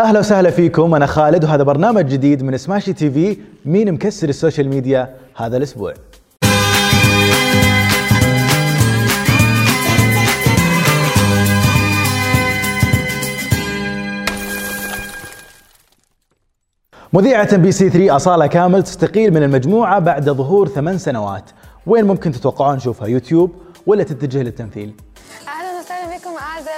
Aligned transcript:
أهلا 0.00 0.18
وسهلا 0.18 0.50
فيكم 0.50 0.94
أنا 0.94 1.06
خالد 1.06 1.44
وهذا 1.44 1.62
برنامج 1.62 2.06
جديد 2.06 2.42
من 2.42 2.56
Smashi 2.56 2.92
TV. 2.92 3.38
مين 3.64 3.92
مكسر 3.92 4.28
ال 4.28 4.34
social 4.34 4.68
media 4.68 5.16
هذا 5.36 5.56
الأسبوع؟ 5.56 5.94
مذيعة 17.12 17.56
MBC 17.56 17.90
3 17.90 18.16
أصالة 18.16 18.46
كامل 18.46 18.82
تستقيل 18.82 19.34
من 19.34 19.42
المجموعة 19.42 19.98
بعد 19.98 20.30
ظهور 20.30 20.68
ثمان 20.68 20.98
سنوات. 20.98 21.50
وين 21.86 22.04
ممكن 22.04 22.32
تتوقعون 22.32 22.76
نشوفها 22.76 23.08
يوتيوب 23.08 23.52
ولا 23.86 24.02
تتجه 24.02 24.42
للتمثيل؟ 24.42 24.94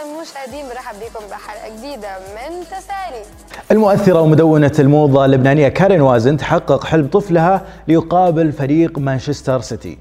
المشاهدين 0.03 0.69
برحب 0.69 0.97
بكم 0.97 1.25
بحلقة 1.31 1.77
جديدة 1.77 2.09
من 2.19 2.65
تسالي. 2.65 3.25
المؤثرة 3.71 4.21
ومدونة 4.21 4.73
الموضة 4.79 5.25
اللبنانية 5.25 5.69
كارين 5.69 6.01
وازن 6.01 6.37
تحقق 6.37 6.85
حلم 6.85 7.07
طفلها 7.07 7.63
ليقابل 7.89 8.53
فريق 8.53 8.99
مانشستر 8.99 9.61
سيتي. 9.61 9.99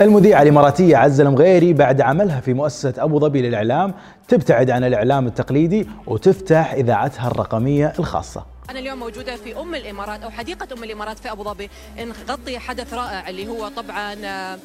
المذيعة 0.00 0.42
الإماراتية 0.42 0.96
عزة 0.96 1.24
المغيري 1.24 1.72
بعد 1.72 2.00
عملها 2.00 2.40
في 2.40 2.54
مؤسسة 2.54 2.94
أبو 2.98 3.20
ظبي 3.20 3.42
للإعلام 3.42 3.94
تبتعد 4.28 4.70
عن 4.70 4.84
الإعلام 4.84 5.26
التقليدي 5.26 5.88
وتفتح 6.06 6.72
إذاعتها 6.72 7.26
الرقمية 7.28 7.92
الخاصة. 7.98 8.42
أنا 8.70 8.78
اليوم 8.78 8.98
موجودة 8.98 9.36
في 9.36 9.60
أم 9.60 9.74
الإمارات 9.74 10.22
أو 10.22 10.30
حديقة 10.30 10.66
أم 10.78 10.84
الإمارات 10.84 11.18
في 11.18 11.32
أبو 11.32 11.44
ظبي. 11.44 11.70
نغطي 11.98 12.58
حدث 12.58 12.94
رائع 12.94 13.28
اللي 13.28 13.48
هو 13.48 13.68
طبعا 13.68 14.14
آه، 14.24 14.58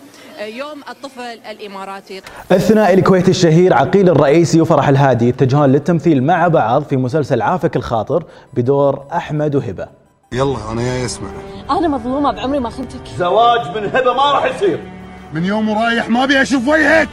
يوم 0.45 0.81
الطفل 0.89 1.39
الإماراتي. 1.51 2.21
الثنائي 2.51 2.93
الكويتي 2.93 3.31
الشهير 3.31 3.73
عقيل 3.73 4.09
الرئيسي 4.09 4.61
وفرح 4.61 4.87
الهادي 4.87 5.29
يتجهون 5.29 5.69
للتمثيل 5.69 6.23
مع 6.23 6.47
بعض 6.47 6.83
في 6.83 6.97
مسلسل 6.97 7.41
عافك 7.41 7.75
الخاطر 7.75 8.23
بدور 8.53 9.05
أحمد 9.13 9.55
وهبة. 9.55 9.87
يلا 10.31 10.71
أنا 10.71 10.81
جاي 10.81 11.05
اسمع 11.05 11.29
أنا 11.69 11.87
مظلومة 11.87 12.31
بعمري 12.31 12.59
ما 12.59 12.69
خنتك. 12.69 13.07
زواج 13.17 13.77
من 13.77 13.83
هبة 13.83 14.13
ما 14.13 14.31
راح 14.31 14.55
يصير. 14.55 14.98
من 15.33 15.45
يوم 15.45 15.69
ورايح 15.69 16.09
ما 16.09 16.23
أبي 16.23 16.41
أشوف 16.41 16.67
وجهك. 16.67 17.09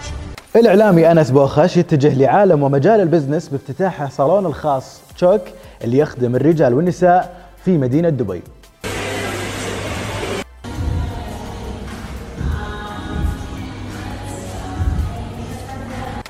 الإعلامي 0.56 1.12
أنس 1.12 1.30
بوخش 1.30 1.76
يتجه 1.76 2.14
لعالم 2.14 2.62
ومجال 2.62 3.00
ال 3.00 3.06
business 3.06 3.48
بافتتاح 3.48 4.10
صالون 4.10 4.46
الخاص 4.46 5.00
تشوك 5.16 5.40
اللي 5.84 5.98
يخدم 5.98 6.36
الرجال 6.36 6.74
والنساء 6.74 7.36
في 7.64 7.78
مدينة 7.78 8.08
دبي. 8.08 8.42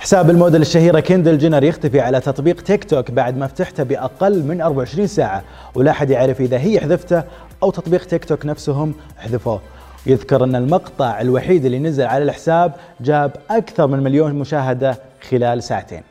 حساب 0.00 0.30
الموديل 0.30 0.62
الشهيرة 0.62 1.00
كيندل 1.00 1.38
جينر 1.38 1.64
يختفي 1.64 2.00
على 2.00 2.20
تطبيق 2.20 2.60
تيك 2.60 2.84
توك 2.84 3.10
بعد 3.10 3.36
ما 3.36 3.46
فتحته 3.46 3.82
بأقل 3.82 4.42
من 4.42 4.60
24 4.60 5.06
ساعة 5.06 5.42
ولا 5.74 5.90
أحد 5.90 6.10
يعرف 6.10 6.40
إذا 6.40 6.58
هي 6.58 6.80
حذفته 6.80 7.22
أو 7.62 7.70
تطبيق 7.70 8.04
تيك 8.04 8.24
توك 8.24 8.46
نفسهم 8.46 8.94
حذفوه. 9.18 9.60
يذكر 10.06 10.44
أن 10.44 10.56
المقطع 10.56 11.20
الوحيد 11.20 11.64
اللي 11.64 11.78
نزل 11.78 12.04
على 12.04 12.24
الحساب 12.24 12.72
جاب 13.00 13.32
أكثر 13.50 13.86
من 13.86 14.02
مليون 14.02 14.34
مشاهدة 14.34 14.98
خلال 15.30 15.62
ساعتين. 15.62 16.02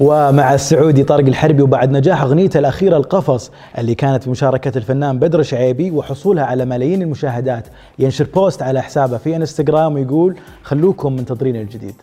ومع 0.00 0.54
السعودي 0.54 1.04
طارق 1.04 1.26
الحربي 1.26 1.62
وبعد 1.62 1.90
نجاح 1.90 2.22
اغنيته 2.22 2.58
الأخيرة 2.58 2.96
القفص 2.96 3.50
اللي 3.78 3.94
كانت 3.94 4.26
بمشاركه 4.26 4.78
الفنان 4.78 5.18
بدر 5.18 5.42
شعيبي 5.42 5.90
وحصولها 5.90 6.44
على 6.44 6.64
ملايين 6.64 7.02
المشاهدات 7.02 7.66
ينشر 7.98 8.26
بوست 8.34 8.62
على 8.62 8.82
حسابه 8.82 9.16
في 9.16 9.36
انستغرام 9.36 9.94
ويقول 9.94 10.36
خلوكم 10.62 11.12
منتظرين 11.12 11.56
الجديد. 11.56 11.94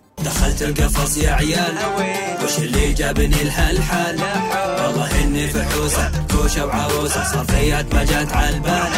دخلت 0.45 0.61
القفص 0.61 1.17
يا 1.17 1.31
عيال. 1.31 1.75
وش 2.43 2.57
اللي 2.57 2.93
جابني 2.93 3.41
الحلحال 3.41 4.19
والله 4.79 5.23
إني 5.23 5.47
فحوسه 5.47 6.11
كوشة 6.31 6.65
وعروسه 6.65 7.23
صار 7.23 7.45
فيات 7.45 7.95
ما 7.95 8.03
جات 8.03 8.33
على 8.33 8.49
البال. 8.49 8.91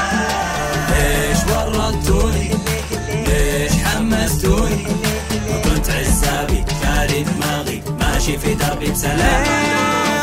ليش 0.90 1.38
ورطتوني 1.52 2.50
ليش 3.28 3.72
حمستوني؟ 3.72 4.88
وكنت 5.50 5.90
عزابي 5.90 6.66
شاري 6.84 7.24
دماغي 7.24 7.84
ماشي 8.00 8.38
في 8.38 8.54
دربي 8.54 8.92
بسلام. 8.92 9.46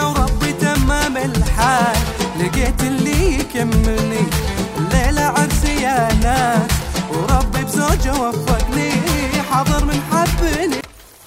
وربي 0.04 0.52
تمام 0.52 1.16
الحال؟ 1.16 1.96
لقيت 2.40 2.80
اللي 2.80 3.38
يكملني. 3.38 4.13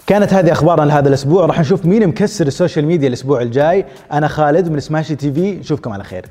كانت 0.08 0.34
هذه 0.34 0.52
أخبارنا 0.52 0.86
لهذا 0.86 1.08
الأسبوع. 1.10 1.46
راح 1.46 1.60
نشوف 1.60 1.86
مين 1.86 2.08
مكسر 2.08 2.48
ال 2.48 2.53
social 2.53 2.86
media 2.86 3.08
الأسبوع 3.08 3.42
الجاي. 3.42 3.86
أنا 4.12 4.28
خالد 4.28 4.70
من 4.70 4.80
Smashi 4.80 5.16
TV. 5.16 5.52
نشوفكم 5.52 5.92
على 5.92 6.04
خير. 6.04 6.26